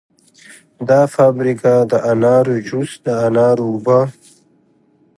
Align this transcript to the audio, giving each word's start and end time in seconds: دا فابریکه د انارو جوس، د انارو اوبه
دا 0.89 1.01
فابریکه 1.13 1.73
د 1.91 1.93
انارو 2.11 2.55
جوس، 2.67 2.91
د 3.05 3.07
انارو 3.25 3.65
اوبه 3.71 3.99